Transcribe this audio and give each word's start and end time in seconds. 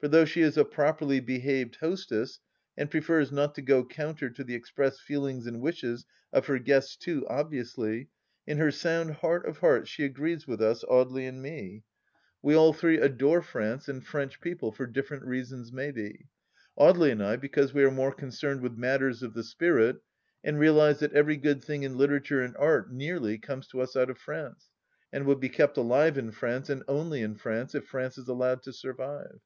For 0.00 0.08
though 0.08 0.24
she 0.24 0.40
is 0.40 0.56
a 0.56 0.64
properly 0.64 1.20
behaved 1.20 1.76
hostess, 1.76 2.40
and 2.74 2.90
prefers 2.90 3.30
not 3.30 3.54
to 3.56 3.60
go 3.60 3.84
counter 3.84 4.30
to 4.30 4.42
the 4.42 4.54
ex 4.54 4.70
pressed 4.70 5.02
feelings 5.02 5.46
and 5.46 5.60
wishes 5.60 6.06
of 6.32 6.46
her 6.46 6.58
guests 6.58 6.96
too 6.96 7.26
obviously, 7.28 8.08
in 8.46 8.56
her 8.56 8.70
sound 8.70 9.10
heart 9.16 9.44
of 9.46 9.58
hearts 9.58 9.90
she 9.90 10.06
agrees 10.06 10.46
with 10.46 10.62
us, 10.62 10.82
Audely 10.84 11.28
and 11.28 11.42
me. 11.42 11.82
100 11.82 11.82
THE 11.82 11.82
LAST 11.82 11.82
DITCH 11.82 11.82
We 12.42 12.54
all 12.54 12.72
three 12.72 12.96
adore 12.98 13.42
France 13.42 13.88
and 13.90 14.02
French 14.02 14.40
people, 14.40 14.72
for 14.72 14.86
different 14.86 15.24
reasons 15.26 15.70
maybe. 15.70 16.28
Audely 16.78 17.12
and 17.12 17.22
I 17.22 17.36
because 17.36 17.74
we 17.74 17.84
are 17.84 17.90
more 17.90 18.14
con 18.14 18.30
cerned 18.30 18.62
with 18.62 18.78
matters 18.78 19.22
of 19.22 19.34
the 19.34 19.44
spirit, 19.44 19.98
and 20.42 20.58
realize 20.58 21.00
that 21.00 21.12
every 21.12 21.36
good 21.36 21.62
thing 21.62 21.82
in 21.82 21.98
Literature 21.98 22.40
and 22.40 22.56
Art, 22.56 22.90
nearly, 22.90 23.36
comes 23.36 23.68
to 23.68 23.82
us 23.82 23.94
out 23.96 24.08
of 24.08 24.16
France, 24.16 24.70
and 25.12 25.26
will 25.26 25.36
be 25.36 25.50
kept 25.50 25.76
alive 25.76 26.16
in 26.16 26.30
France 26.32 26.70
and 26.70 26.82
only 26.88 27.20
in 27.20 27.34
France, 27.34 27.74
if 27.74 27.84
France 27.84 28.16
is 28.16 28.28
allowed 28.28 28.62
to 28.62 28.72
survive. 28.72 29.40